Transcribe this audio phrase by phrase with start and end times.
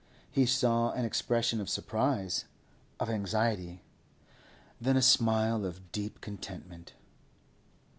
[0.31, 2.45] He saw an expression of surprise,
[2.99, 3.83] of anxiety,
[4.81, 6.93] then a smile of deep contentment.